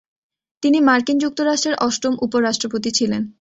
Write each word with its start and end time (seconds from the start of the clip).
তিনি 0.63 0.77
মার্কিন 0.87 1.17
যুক্তরাষ্ট্রের 1.19 1.75
অষ্টম 1.87 2.13
উপ-রাষ্ট্রপতি 2.25 2.89
ছিলেন। 2.97 3.21